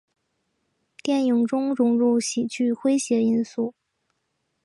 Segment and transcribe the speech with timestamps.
[1.03, 3.75] 电影中融入喜剧诙谐因素。